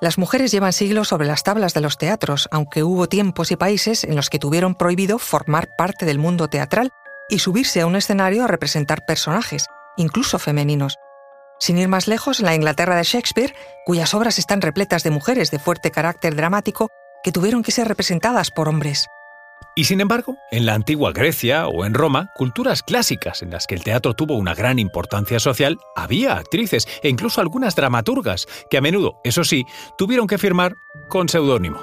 las 0.00 0.18
mujeres 0.18 0.50
llevan 0.50 0.72
siglos 0.72 1.08
sobre 1.08 1.26
las 1.26 1.42
tablas 1.42 1.72
de 1.72 1.80
los 1.80 1.96
teatros, 1.96 2.48
aunque 2.50 2.82
hubo 2.82 3.08
tiempos 3.08 3.50
y 3.50 3.56
países 3.56 4.04
en 4.04 4.16
los 4.16 4.30
que 4.30 4.38
tuvieron 4.38 4.74
prohibido 4.74 5.18
formar 5.18 5.68
parte 5.76 6.04
del 6.04 6.18
mundo 6.18 6.48
teatral 6.48 6.90
y 7.28 7.38
subirse 7.38 7.80
a 7.80 7.86
un 7.86 7.96
escenario 7.96 8.44
a 8.44 8.48
representar 8.48 9.04
personajes, 9.06 9.66
incluso 9.96 10.38
femeninos. 10.38 10.96
Sin 11.58 11.78
ir 11.78 11.88
más 11.88 12.06
lejos, 12.06 12.40
en 12.40 12.46
la 12.46 12.54
Inglaterra 12.54 12.96
de 12.96 13.04
Shakespeare, 13.04 13.54
cuyas 13.86 14.12
obras 14.12 14.38
están 14.38 14.60
repletas 14.60 15.02
de 15.02 15.10
mujeres 15.10 15.50
de 15.50 15.58
fuerte 15.58 15.90
carácter 15.90 16.36
dramático 16.36 16.90
que 17.22 17.32
tuvieron 17.32 17.62
que 17.62 17.72
ser 17.72 17.88
representadas 17.88 18.50
por 18.50 18.68
hombres. 18.68 19.06
Y 19.78 19.84
sin 19.84 20.00
embargo, 20.00 20.38
en 20.50 20.64
la 20.64 20.72
antigua 20.72 21.12
Grecia 21.12 21.68
o 21.68 21.84
en 21.84 21.92
Roma, 21.92 22.30
culturas 22.34 22.82
clásicas 22.82 23.42
en 23.42 23.50
las 23.50 23.66
que 23.66 23.74
el 23.74 23.84
teatro 23.84 24.14
tuvo 24.14 24.34
una 24.36 24.54
gran 24.54 24.78
importancia 24.78 25.38
social, 25.38 25.78
había 25.94 26.38
actrices 26.38 26.88
e 27.02 27.10
incluso 27.10 27.42
algunas 27.42 27.76
dramaturgas 27.76 28.46
que 28.70 28.78
a 28.78 28.80
menudo, 28.80 29.20
eso 29.22 29.44
sí, 29.44 29.66
tuvieron 29.98 30.28
que 30.28 30.38
firmar 30.38 30.76
con 31.10 31.28
seudónimo. 31.28 31.78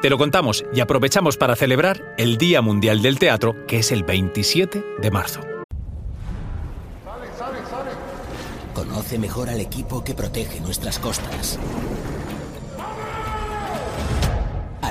Te 0.00 0.08
lo 0.08 0.16
contamos 0.16 0.64
y 0.72 0.80
aprovechamos 0.80 1.36
para 1.36 1.54
celebrar 1.54 2.14
el 2.16 2.38
Día 2.38 2.62
Mundial 2.62 3.02
del 3.02 3.18
Teatro, 3.18 3.66
que 3.66 3.80
es 3.80 3.92
el 3.92 4.04
27 4.04 4.82
de 5.02 5.10
marzo. 5.10 5.40
Conoce 8.72 9.18
mejor 9.18 9.50
al 9.50 9.60
equipo 9.60 10.02
que 10.02 10.14
protege 10.14 10.60
nuestras 10.60 10.98
costas. 10.98 11.58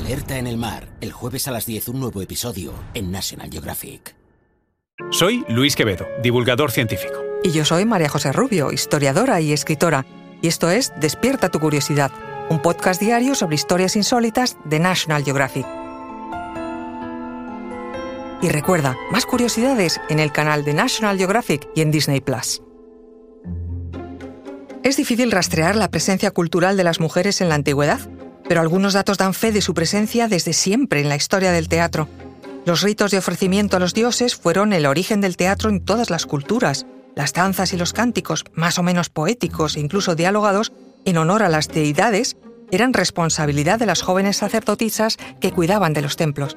Alerta 0.03 0.37
en 0.37 0.47
el 0.47 0.57
mar, 0.57 0.89
el 0.99 1.13
jueves 1.13 1.47
a 1.47 1.51
las 1.51 1.65
10 1.65 1.87
un 1.87 2.01
nuevo 2.01 2.21
episodio 2.21 2.73
en 2.93 3.09
National 3.09 3.49
Geographic. 3.49 4.17
Soy 5.11 5.45
Luis 5.47 5.77
Quevedo, 5.77 6.05
divulgador 6.21 6.71
científico. 6.71 7.21
Y 7.41 7.51
yo 7.51 7.63
soy 7.63 7.85
María 7.85 8.09
José 8.09 8.33
Rubio, 8.33 8.73
historiadora 8.73 9.39
y 9.39 9.53
escritora. 9.53 10.05
Y 10.41 10.49
esto 10.49 10.69
es 10.69 10.91
Despierta 10.99 11.47
tu 11.47 11.61
curiosidad, 11.61 12.11
un 12.49 12.61
podcast 12.61 12.99
diario 12.99 13.33
sobre 13.33 13.55
historias 13.55 13.95
insólitas 13.95 14.57
de 14.65 14.79
National 14.79 15.23
Geographic. 15.23 15.65
Y 18.41 18.49
recuerda, 18.49 18.97
más 19.09 19.25
curiosidades 19.25 20.01
en 20.09 20.19
el 20.19 20.33
canal 20.33 20.65
de 20.65 20.73
National 20.73 21.17
Geographic 21.17 21.69
y 21.75 21.81
en 21.81 21.91
Disney 21.91 22.19
Plus. 22.19 22.61
Es 24.83 24.97
difícil 24.97 25.31
rastrear 25.31 25.77
la 25.77 25.89
presencia 25.89 26.31
cultural 26.31 26.75
de 26.75 26.83
las 26.83 26.99
mujeres 26.99 27.39
en 27.39 27.47
la 27.47 27.55
antigüedad, 27.55 28.01
pero 28.53 28.61
algunos 28.61 28.93
datos 28.93 29.17
dan 29.17 29.33
fe 29.33 29.51
de 29.51 29.61
su 29.61 29.73
presencia 29.73 30.27
desde 30.27 30.53
siempre 30.53 31.01
en 31.01 31.09
la 31.09 31.15
historia 31.15 31.51
del 31.51 31.67
teatro. 31.67 32.07
Los 32.67 32.83
ritos 32.83 33.09
de 33.09 33.17
ofrecimiento 33.17 33.77
a 33.77 33.79
los 33.79 33.95
dioses 33.95 34.35
fueron 34.35 34.73
el 34.73 34.85
origen 34.85 35.21
del 35.21 35.37
teatro 35.37 35.71
en 35.71 35.83
todas 35.83 36.11
las 36.11 36.27
culturas. 36.27 36.85
Las 37.15 37.33
danzas 37.33 37.73
y 37.73 37.77
los 37.77 37.93
cánticos, 37.93 38.45
más 38.53 38.77
o 38.77 38.83
menos 38.83 39.09
poéticos 39.09 39.75
e 39.75 39.79
incluso 39.79 40.13
dialogados, 40.13 40.71
en 41.03 41.17
honor 41.17 41.41
a 41.41 41.49
las 41.49 41.67
deidades, 41.67 42.37
eran 42.69 42.93
responsabilidad 42.93 43.79
de 43.79 43.87
las 43.87 44.03
jóvenes 44.03 44.37
sacerdotisas 44.37 45.17
que 45.41 45.51
cuidaban 45.51 45.93
de 45.93 46.03
los 46.03 46.15
templos. 46.15 46.55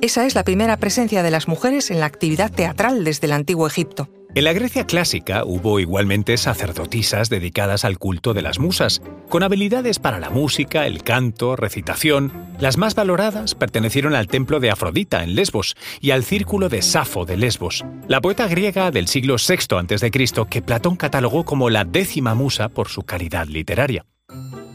Esa 0.00 0.26
es 0.26 0.34
la 0.34 0.42
primera 0.42 0.76
presencia 0.78 1.22
de 1.22 1.30
las 1.30 1.46
mujeres 1.46 1.92
en 1.92 2.00
la 2.00 2.06
actividad 2.06 2.50
teatral 2.50 3.04
desde 3.04 3.28
el 3.28 3.32
antiguo 3.32 3.68
Egipto. 3.68 4.08
En 4.34 4.44
la 4.44 4.52
Grecia 4.52 4.86
clásica 4.86 5.42
hubo 5.44 5.80
igualmente 5.80 6.36
sacerdotisas 6.36 7.30
dedicadas 7.30 7.84
al 7.84 7.98
culto 7.98 8.34
de 8.34 8.42
las 8.42 8.58
musas, 8.58 9.00
con 9.30 9.42
habilidades 9.42 9.98
para 9.98 10.20
la 10.20 10.28
música, 10.28 10.86
el 10.86 11.02
canto, 11.02 11.56
recitación. 11.56 12.30
Las 12.60 12.76
más 12.76 12.94
valoradas 12.94 13.54
pertenecieron 13.54 14.14
al 14.14 14.28
templo 14.28 14.60
de 14.60 14.70
Afrodita 14.70 15.24
en 15.24 15.34
Lesbos 15.34 15.76
y 16.00 16.10
al 16.10 16.24
círculo 16.24 16.68
de 16.68 16.82
Safo 16.82 17.24
de 17.24 17.38
Lesbos, 17.38 17.84
la 18.06 18.20
poeta 18.20 18.46
griega 18.48 18.90
del 18.90 19.08
siglo 19.08 19.36
VI 19.36 19.76
a.C. 19.76 20.10
que 20.48 20.62
Platón 20.62 20.96
catalogó 20.96 21.44
como 21.44 21.70
la 21.70 21.84
décima 21.84 22.34
musa 22.34 22.68
por 22.68 22.88
su 22.88 23.02
calidad 23.04 23.46
literaria. 23.46 24.04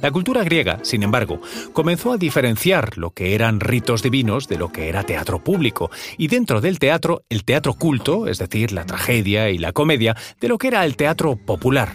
La 0.03 0.11
cultura 0.11 0.43
griega, 0.43 0.79
sin 0.81 1.01
embargo, 1.01 1.39
comenzó 1.71 2.11
a 2.11 2.17
diferenciar 2.17 2.97
lo 2.97 3.11
que 3.11 3.35
eran 3.35 3.61
ritos 3.61 4.03
divinos 4.03 4.49
de 4.49 4.57
lo 4.57 4.69
que 4.69 4.89
era 4.89 5.03
teatro 5.03 5.41
público, 5.41 5.91
y 6.17 6.27
dentro 6.27 6.59
del 6.59 6.77
teatro, 6.77 7.23
el 7.29 7.45
teatro 7.45 7.75
culto, 7.75 8.27
es 8.27 8.37
decir, 8.37 8.73
la 8.73 8.85
tragedia 8.85 9.49
y 9.49 9.57
la 9.57 9.71
comedia, 9.71 10.17
de 10.41 10.49
lo 10.49 10.57
que 10.57 10.67
era 10.67 10.83
el 10.83 10.97
teatro 10.97 11.37
popular. 11.37 11.93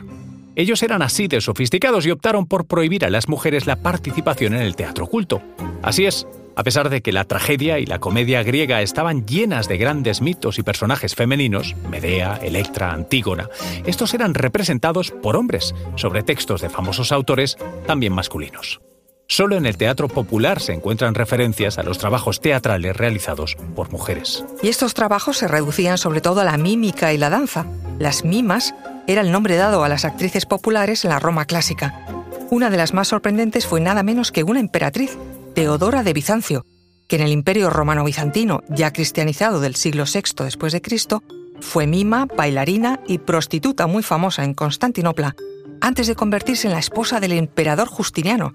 Ellos 0.57 0.83
eran 0.83 1.03
así 1.03 1.29
de 1.29 1.43
sofisticados 1.43 2.07
y 2.07 2.11
optaron 2.11 2.47
por 2.47 2.67
prohibir 2.67 3.05
a 3.05 3.11
las 3.11 3.29
mujeres 3.29 3.67
la 3.67 3.77
participación 3.77 4.55
en 4.55 4.63
el 4.63 4.75
teatro 4.75 5.07
culto. 5.07 5.43
Así 5.83 6.07
es, 6.07 6.27
a 6.59 6.65
pesar 6.65 6.91
de 6.91 7.03
que 7.03 7.13
la 7.13 7.25
tragedia 7.25 7.79
y 7.79 7.87
la 7.87 8.01
comedia 8.01 8.43
griega 8.43 8.83
estaban 8.83 9.25
llenas 9.27 9.69
de 9.69 9.79
grandes 9.79 10.21
mitos 10.21 10.59
y 10.59 10.65
personajes 10.65 11.15
femeninos, 11.15 11.77
Medea, 11.89 12.37
Electra, 12.43 12.91
Antígona, 12.91 13.49
estos 13.87 14.13
eran 14.13 14.35
representados 14.35 15.13
por 15.13 15.37
hombres, 15.37 15.73
sobre 15.95 16.25
textos 16.25 16.61
de 16.61 16.69
famosos 16.69 17.13
autores 17.13 17.57
también 17.87 18.13
masculinos. 18.13 18.81
Solo 19.29 19.57
en 19.57 19.67
el 19.67 19.77
teatro 19.77 20.09
popular 20.09 20.59
se 20.59 20.73
encuentran 20.73 21.15
referencias 21.15 21.79
a 21.79 21.85
los 21.85 21.99
trabajos 21.99 22.41
teatrales 22.41 22.97
realizados 22.97 23.57
por 23.77 23.93
mujeres. 23.93 24.45
Y 24.61 24.69
estos 24.69 24.95
trabajos 24.95 25.39
se 25.39 25.47
reducían 25.47 25.97
sobre 25.97 26.21
todo 26.21 26.41
a 26.41 26.45
la 26.45 26.57
mímica 26.57 27.13
y 27.13 27.19
la 27.19 27.31
danza. 27.31 27.67
Las 28.01 28.25
mimas 28.25 28.75
era 29.07 29.21
el 29.21 29.31
nombre 29.31 29.55
dado 29.55 29.85
a 29.85 29.89
las 29.89 30.05
actrices 30.05 30.45
populares 30.45 31.05
en 31.05 31.11
la 31.11 31.21
Roma 31.21 31.45
clásica. 31.45 32.05
Una 32.51 32.69
de 32.69 32.79
las 32.79 32.95
más 32.95 33.07
sorprendentes 33.07 33.65
fue 33.65 33.81
nada 33.81 34.03
menos 34.03 34.33
que 34.33 34.43
una 34.43 34.59
emperatriz, 34.59 35.17
Teodora 35.59 36.05
de 36.05 36.13
Bizancio, 36.13 36.65
que 37.09 37.17
en 37.17 37.23
el 37.23 37.33
Imperio 37.33 37.69
Romano 37.69 38.05
Bizantino, 38.05 38.63
ya 38.69 38.93
cristianizado 38.93 39.59
del 39.59 39.75
siglo 39.75 40.05
VI 40.05 40.45
después 40.45 40.73
de 40.73 40.81
Cristo, 40.81 41.25
fue 41.61 41.89
mima, 41.89 42.27
bailarina 42.27 43.01
y 43.09 43.19
prostituta 43.19 43.89
muy 43.89 44.05
famosa 44.05 44.45
en 44.45 44.55
Constantinopla, 44.55 45.35
antes 45.81 46.07
de 46.07 46.15
convertirse 46.15 46.69
en 46.69 46.75
la 46.75 46.79
esposa 46.79 47.19
del 47.19 47.33
emperador 47.33 47.89
Justiniano. 47.89 48.55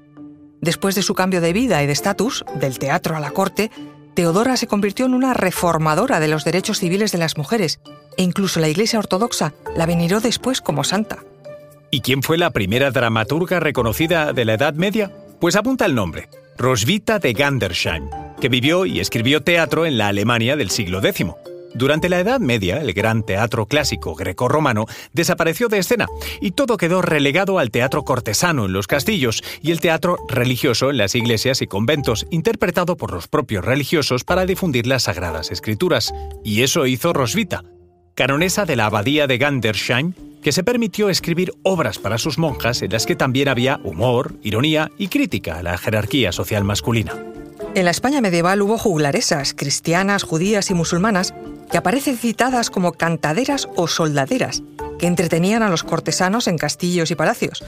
Después 0.62 0.96
de 0.96 1.02
su 1.02 1.14
cambio 1.14 1.42
de 1.42 1.52
vida 1.52 1.84
y 1.84 1.88
de 1.88 1.92
estatus, 1.92 2.46
del 2.56 2.80
teatro 2.80 3.18
a 3.18 3.20
la 3.20 3.32
corte, 3.32 3.70
Teodora 4.14 4.56
se 4.56 4.68
convirtió 4.68 5.06
en 5.06 5.14
una 5.14 5.34
reformadora 5.34 6.22
de 6.22 6.30
los 6.30 6.46
derechos 6.46 6.80
civiles 6.80 7.12
de 7.12 7.18
las 7.18 7.38
mujeres, 7.38 7.82
e 8.16 8.24
incluso 8.24 8.62
la 8.62 8.70
Iglesia 8.70 9.00
Ortodoxa 9.00 9.54
la 9.76 9.86
veneró 9.86 10.22
después 10.22 10.62
como 10.62 10.86
santa. 10.86 11.20
¿Y 11.92 12.00
quién 12.00 12.24
fue 12.24 12.38
la 12.38 12.52
primera 12.52 12.92
dramaturga 12.92 13.60
reconocida 13.60 14.32
de 14.32 14.46
la 14.46 14.54
Edad 14.54 14.74
Media? 14.74 15.12
Pues 15.42 15.58
apunta 15.58 15.86
el 15.86 15.96
nombre, 15.96 16.30
Roswitha 16.58 17.20
de 17.20 17.34
Gandersheim, 17.34 18.10
que 18.40 18.50
vivió 18.50 18.86
y 18.86 19.00
escribió 19.00 19.44
teatro 19.44 19.86
en 19.86 19.98
la 19.98 20.08
Alemania 20.08 20.56
del 20.56 20.70
siglo 20.70 21.04
X. 21.04 21.28
Durante 21.76 22.08
la 22.08 22.20
Edad 22.20 22.40
Media, 22.40 22.78
el 22.78 22.94
gran 22.94 23.24
teatro 23.24 23.66
clásico 23.66 24.14
greco-romano 24.14 24.86
desapareció 25.12 25.70
de 25.70 25.80
escena 25.80 26.08
y 26.40 26.52
todo 26.52 26.78
quedó 26.78 27.02
relegado 27.02 27.58
al 27.58 27.72
teatro 27.72 28.04
cortesano 28.04 28.66
en 28.66 28.74
los 28.74 28.86
castillos 28.86 29.44
y 29.62 29.72
el 29.72 29.80
teatro 29.80 30.18
religioso 30.28 30.92
en 30.92 30.98
las 30.98 31.16
iglesias 31.16 31.64
y 31.64 31.68
conventos, 31.68 32.28
interpretado 32.30 32.96
por 32.96 33.12
los 33.12 33.28
propios 33.28 33.66
religiosos 33.66 34.24
para 34.24 34.46
difundir 34.46 34.86
las 34.86 35.04
sagradas 35.04 35.52
escrituras. 35.52 36.14
Y 36.44 36.62
eso 36.62 36.86
hizo 36.86 37.12
Roswitha, 37.12 37.64
canonesa 38.16 38.66
de 38.66 38.76
la 38.76 38.86
abadía 38.86 39.28
de 39.28 39.38
Gandersheim, 39.38 40.14
que 40.42 40.52
se 40.52 40.64
permitió 40.64 41.10
escribir 41.10 41.54
obras 41.64 41.98
para 42.00 42.18
sus 42.18 42.38
monjas 42.38 42.82
en 42.82 42.92
las 42.92 43.06
que 43.06 43.16
también 43.16 43.48
había 43.48 43.80
humor, 43.84 44.34
ironía 44.44 44.92
y 44.98 45.08
crítica 45.08 45.58
a 45.58 45.64
la 45.64 45.78
jerarquía 45.78 46.32
social 46.32 46.64
masculina. 46.64 47.14
En 47.76 47.86
la 47.86 47.92
España 47.92 48.22
medieval 48.22 48.62
hubo 48.62 48.78
juglaresas, 48.78 49.54
cristianas, 49.54 50.24
judías 50.24 50.70
y 50.70 50.74
musulmanas, 50.74 51.34
que 51.72 51.78
aparecen 51.78 52.18
citadas 52.18 52.70
como 52.70 52.92
cantaderas 52.92 53.68
o 53.76 53.88
soldaderas, 53.88 54.62
que 55.00 55.08
entretenían 55.08 55.64
a 55.64 55.70
los 55.70 55.84
cortesanos 55.84 56.48
en 56.48 56.58
castillos 56.58 57.10
y 57.10 57.16
palacios. 57.16 57.64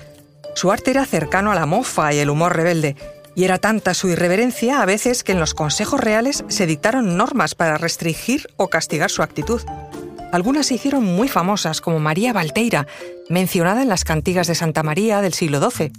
Su 0.53 0.71
arte 0.71 0.91
era 0.91 1.05
cercano 1.05 1.51
a 1.51 1.55
la 1.55 1.65
mofa 1.65 2.13
y 2.13 2.19
el 2.19 2.29
humor 2.29 2.55
rebelde, 2.55 2.95
y 3.35 3.43
era 3.43 3.57
tanta 3.57 3.93
su 3.93 4.07
irreverencia 4.07 4.81
a 4.81 4.85
veces 4.85 5.23
que 5.23 5.33
en 5.33 5.39
los 5.39 5.53
consejos 5.53 5.99
reales 5.99 6.45
se 6.47 6.65
dictaron 6.65 7.17
normas 7.17 7.55
para 7.55 7.77
restringir 7.77 8.47
o 8.57 8.69
castigar 8.69 9.09
su 9.09 9.23
actitud. 9.23 9.61
Algunas 10.35 10.65
se 10.65 10.73
hicieron 10.73 11.05
muy 11.05 11.29
famosas, 11.29 11.79
como 11.79 12.01
María 12.01 12.33
Valteira, 12.33 12.87
mencionada 13.29 13.81
en 13.81 13.87
las 13.87 14.03
cantigas 14.03 14.47
de 14.47 14.55
Santa 14.55 14.83
María 14.83 15.21
del 15.21 15.33
siglo 15.33 15.61
XII. 15.61 15.93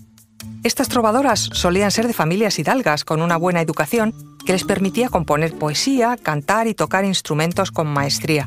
Estas 0.63 0.91
trovadoras 0.91 1.49
solían 1.55 1.91
ser 1.91 2.07
de 2.07 2.13
familias 2.13 2.59
hidalgas 2.59 3.07
con 3.07 3.23
una 3.23 3.39
buena 3.39 3.63
educación 3.63 4.13
que 4.45 4.53
les 4.53 4.65
permitía 4.65 5.09
componer 5.09 5.55
poesía, 5.55 6.19
cantar 6.23 6.67
y 6.67 6.75
tocar 6.75 7.07
instrumentos 7.07 7.73
con 7.73 7.87
maestría. 7.87 8.47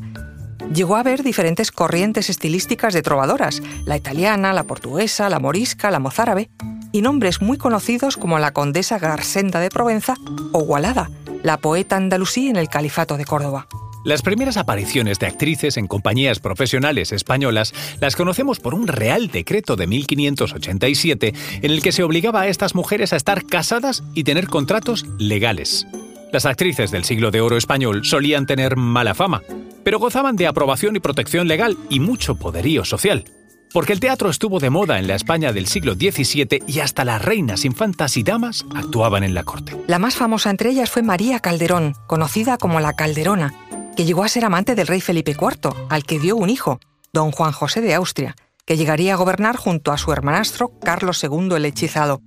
Llegó 0.71 0.95
a 0.95 0.99
haber 0.99 1.23
diferentes 1.23 1.71
corrientes 1.71 2.29
estilísticas 2.29 2.93
de 2.93 3.01
trovadoras, 3.01 3.63
la 3.85 3.97
italiana, 3.97 4.53
la 4.53 4.65
portuguesa, 4.65 5.27
la 5.27 5.39
morisca, 5.39 5.89
la 5.89 5.97
mozárabe, 5.97 6.51
y 6.91 7.01
nombres 7.01 7.41
muy 7.41 7.57
conocidos 7.57 8.15
como 8.15 8.37
la 8.37 8.51
condesa 8.51 8.99
Garsenda 8.99 9.59
de 9.59 9.69
Provenza 9.71 10.13
o 10.51 10.59
Gualada, 10.59 11.09
la 11.41 11.57
poeta 11.57 11.95
andalusí 11.95 12.47
en 12.47 12.57
el 12.57 12.69
Califato 12.69 13.17
de 13.17 13.25
Córdoba. 13.25 13.65
Las 14.05 14.21
primeras 14.21 14.55
apariciones 14.55 15.19
de 15.19 15.27
actrices 15.27 15.75
en 15.75 15.87
compañías 15.87 16.39
profesionales 16.39 17.11
españolas 17.11 17.73
las 17.99 18.15
conocemos 18.15 18.59
por 18.59 18.73
un 18.73 18.87
Real 18.87 19.27
Decreto 19.27 19.75
de 19.75 19.87
1587 19.87 21.33
en 21.61 21.71
el 21.71 21.81
que 21.81 21.91
se 21.91 22.03
obligaba 22.03 22.41
a 22.41 22.47
estas 22.47 22.75
mujeres 22.75 23.11
a 23.11 23.17
estar 23.17 23.45
casadas 23.45 24.03
y 24.13 24.23
tener 24.23 24.47
contratos 24.47 25.05
legales. 25.17 25.85
Las 26.31 26.45
actrices 26.45 26.91
del 26.91 27.03
siglo 27.03 27.29
de 27.31 27.41
oro 27.41 27.57
español 27.57 28.05
solían 28.05 28.45
tener 28.45 28.77
mala 28.77 29.15
fama, 29.15 29.41
pero 29.83 29.99
gozaban 29.99 30.37
de 30.37 30.47
aprobación 30.47 30.95
y 30.95 30.99
protección 30.99 31.47
legal 31.47 31.77
y 31.89 31.99
mucho 31.99 32.35
poderío 32.35 32.85
social. 32.85 33.25
Porque 33.73 33.93
el 33.93 33.99
teatro 33.99 34.29
estuvo 34.29 34.59
de 34.59 34.69
moda 34.69 34.97
en 34.97 35.07
la 35.07 35.15
España 35.15 35.51
del 35.51 35.67
siglo 35.67 35.93
XVII 35.93 36.63
y 36.65 36.79
hasta 36.79 37.05
las 37.05 37.23
reinas, 37.23 37.65
infantas 37.65 38.17
y 38.17 38.23
damas 38.23 38.65
actuaban 38.73 39.23
en 39.23 39.35
la 39.35 39.43
corte. 39.43 39.75
La 39.87 39.99
más 39.99 40.15
famosa 40.15 40.49
entre 40.49 40.71
ellas 40.71 40.89
fue 40.89 41.03
María 41.03 41.39
Calderón, 41.39 41.93
conocida 42.07 42.57
como 42.57 42.79
la 42.79 42.93
Calderona, 42.93 43.53
que 43.99 44.05
llegó 44.05 44.23
a 44.23 44.29
ser 44.29 44.45
amante 44.45 44.75
del 44.75 44.87
rey 44.87 45.01
Felipe 45.01 45.31
IV, 45.31 45.75
al 45.89 46.05
que 46.05 46.19
dio 46.19 46.37
un 46.37 46.49
hijo, 46.49 46.79
don 47.11 47.31
Juan 47.31 47.51
José 47.51 47.81
de 47.81 47.93
Austria, 47.95 48.33
que 48.65 48.77
llegaría 48.77 49.11
a 49.11 49.17
gobernar 49.17 49.57
junto 49.57 49.91
a 49.91 49.97
su 49.97 50.13
hermanastro 50.13 50.71
Carlos 50.79 51.21
II 51.21 51.49
el 51.57 51.65
Hechizado. 51.65 52.21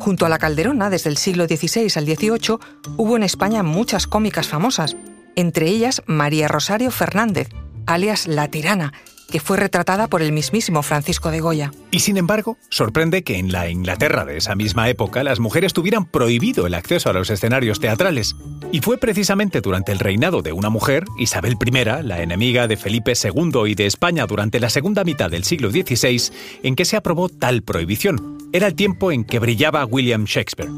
Junto 0.00 0.26
a 0.26 0.28
la 0.28 0.40
Calderona, 0.40 0.90
desde 0.90 1.08
el 1.08 1.16
siglo 1.16 1.44
XVI 1.44 1.92
al 1.94 2.06
XVIII, 2.06 2.58
hubo 2.96 3.16
en 3.16 3.22
España 3.22 3.62
muchas 3.62 4.08
cómicas 4.08 4.48
famosas, 4.48 4.96
entre 5.36 5.68
ellas 5.68 6.02
María 6.06 6.48
Rosario 6.48 6.90
Fernández, 6.90 7.50
alias 7.86 8.26
La 8.26 8.48
Tirana, 8.48 8.92
que 9.30 9.40
fue 9.40 9.56
retratada 9.56 10.08
por 10.08 10.22
el 10.22 10.32
mismísimo 10.32 10.82
Francisco 10.82 11.30
de 11.30 11.40
Goya. 11.40 11.72
Y 11.90 12.00
sin 12.00 12.16
embargo, 12.16 12.58
sorprende 12.68 13.22
que 13.22 13.38
en 13.38 13.52
la 13.52 13.68
Inglaterra 13.68 14.24
de 14.24 14.36
esa 14.36 14.54
misma 14.54 14.88
época 14.88 15.24
las 15.24 15.40
mujeres 15.40 15.72
tuvieran 15.72 16.04
prohibido 16.04 16.66
el 16.66 16.74
acceso 16.74 17.10
a 17.10 17.12
los 17.12 17.30
escenarios 17.30 17.80
teatrales. 17.80 18.36
Y 18.72 18.80
fue 18.80 18.98
precisamente 18.98 19.60
durante 19.60 19.92
el 19.92 19.98
reinado 19.98 20.42
de 20.42 20.52
una 20.52 20.70
mujer, 20.70 21.04
Isabel 21.18 21.56
I, 21.64 22.02
la 22.04 22.22
enemiga 22.22 22.68
de 22.68 22.76
Felipe 22.76 23.12
II 23.12 23.62
y 23.66 23.74
de 23.74 23.86
España 23.86 24.26
durante 24.26 24.60
la 24.60 24.70
segunda 24.70 25.04
mitad 25.04 25.30
del 25.30 25.44
siglo 25.44 25.70
XVI, 25.70 26.32
en 26.62 26.76
que 26.76 26.84
se 26.84 26.96
aprobó 26.96 27.28
tal 27.28 27.62
prohibición. 27.62 28.38
Era 28.52 28.66
el 28.66 28.74
tiempo 28.74 29.12
en 29.12 29.24
que 29.24 29.38
brillaba 29.38 29.84
William 29.84 30.24
Shakespeare. 30.24 30.70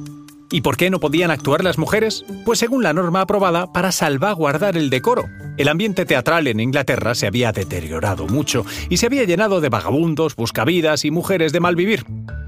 ¿Y 0.52 0.60
por 0.60 0.76
qué 0.76 0.90
no 0.90 1.00
podían 1.00 1.30
actuar 1.30 1.64
las 1.64 1.78
mujeres? 1.78 2.26
Pues 2.44 2.58
según 2.58 2.82
la 2.82 2.92
norma 2.92 3.22
aprobada 3.22 3.72
para 3.72 3.90
salvaguardar 3.90 4.76
el 4.76 4.90
decoro. 4.90 5.24
El 5.56 5.68
ambiente 5.68 6.04
teatral 6.04 6.46
en 6.46 6.60
Inglaterra 6.60 7.14
se 7.14 7.26
había 7.26 7.52
deteriorado 7.52 8.26
mucho 8.26 8.66
y 8.90 8.98
se 8.98 9.06
había 9.06 9.24
llenado 9.24 9.62
de 9.62 9.70
vagabundos, 9.70 10.36
buscavidas 10.36 11.06
y 11.06 11.10
mujeres 11.10 11.52
de 11.52 11.60
mal 11.60 11.74
vivir. 11.74 12.04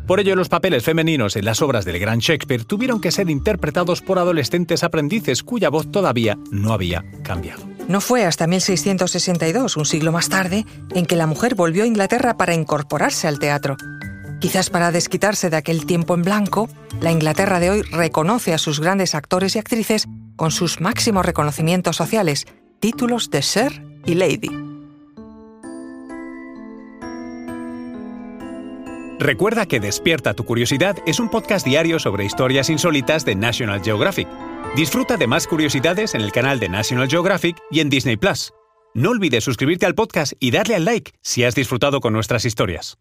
Por 0.06 0.20
ello, 0.20 0.36
los 0.36 0.50
papeles 0.50 0.84
femeninos 0.84 1.34
en 1.34 1.46
las 1.46 1.62
obras 1.62 1.86
del 1.86 1.98
gran 1.98 2.18
Shakespeare 2.18 2.64
tuvieron 2.64 3.00
que 3.00 3.10
ser 3.10 3.30
interpretados 3.30 4.02
por 4.02 4.18
adolescentes 4.18 4.84
aprendices 4.84 5.42
cuya 5.42 5.70
voz 5.70 5.90
todavía 5.90 6.36
no 6.50 6.74
había 6.74 7.06
cambiado. 7.22 7.62
No 7.88 8.02
fue 8.02 8.26
hasta 8.26 8.46
1662, 8.46 9.78
un 9.78 9.86
siglo 9.86 10.12
más 10.12 10.28
tarde, 10.28 10.66
en 10.94 11.06
que 11.06 11.16
la 11.16 11.26
mujer 11.26 11.54
volvió 11.54 11.84
a 11.84 11.86
Inglaterra 11.86 12.36
para 12.36 12.54
incorporarse 12.54 13.28
al 13.28 13.38
teatro. 13.38 13.76
Quizás 14.44 14.68
para 14.68 14.92
desquitarse 14.92 15.48
de 15.48 15.56
aquel 15.56 15.86
tiempo 15.86 16.12
en 16.12 16.20
blanco, 16.20 16.68
la 17.00 17.10
Inglaterra 17.10 17.60
de 17.60 17.70
hoy 17.70 17.80
reconoce 17.80 18.52
a 18.52 18.58
sus 18.58 18.78
grandes 18.78 19.14
actores 19.14 19.56
y 19.56 19.58
actrices 19.58 20.06
con 20.36 20.50
sus 20.50 20.82
máximos 20.82 21.24
reconocimientos 21.24 21.96
sociales, 21.96 22.44
títulos 22.78 23.30
de 23.30 23.40
Sir 23.40 23.82
y 24.04 24.16
Lady. 24.16 24.50
Recuerda 29.18 29.64
que 29.64 29.80
Despierta 29.80 30.34
tu 30.34 30.44
Curiosidad 30.44 30.98
es 31.06 31.20
un 31.20 31.30
podcast 31.30 31.66
diario 31.66 31.98
sobre 31.98 32.26
historias 32.26 32.68
insólitas 32.68 33.24
de 33.24 33.36
National 33.36 33.82
Geographic. 33.82 34.28
Disfruta 34.76 35.16
de 35.16 35.26
más 35.26 35.46
curiosidades 35.46 36.14
en 36.14 36.20
el 36.20 36.32
canal 36.32 36.60
de 36.60 36.68
National 36.68 37.08
Geographic 37.08 37.56
y 37.70 37.80
en 37.80 37.88
Disney 37.88 38.18
Plus. 38.18 38.52
No 38.92 39.08
olvides 39.08 39.42
suscribirte 39.42 39.86
al 39.86 39.94
podcast 39.94 40.34
y 40.38 40.50
darle 40.50 40.74
al 40.74 40.84
like 40.84 41.12
si 41.22 41.44
has 41.44 41.54
disfrutado 41.54 42.00
con 42.00 42.12
nuestras 42.12 42.44
historias. 42.44 42.98